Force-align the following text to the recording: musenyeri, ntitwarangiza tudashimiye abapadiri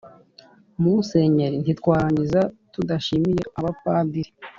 musenyeri, 0.81 1.55
ntitwarangiza 1.59 2.41
tudashimiye 2.73 3.43
abapadiri 3.59 4.31